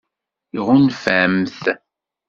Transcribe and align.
Tɣunfamt-t? 0.51 1.63